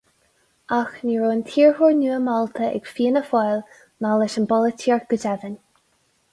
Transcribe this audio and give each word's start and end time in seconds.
Ach 0.77 0.95
ní 1.09 1.17
raibh 1.23 1.33
an 1.33 1.43
t-iarrthóir 1.49 1.93
nua 1.99 2.17
meallta 2.29 2.71
ag 2.79 2.91
Fianna 2.97 3.23
Fáil, 3.29 3.63
ná 4.07 4.17
leis 4.25 4.41
an 4.43 4.51
bpolaitíocht 4.51 5.11
go 5.15 5.25
deimhin. 5.29 5.59